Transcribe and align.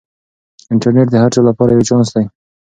انټرنیټ 0.73 1.07
د 1.11 1.15
هر 1.21 1.29
چا 1.35 1.41
لپاره 1.49 1.71
یو 1.71 1.87
چانس 1.89 2.09
دی. 2.15 2.25